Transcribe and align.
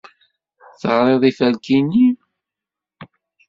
Teɣriḍ 0.79 1.23
iferki-nni? 1.29 2.07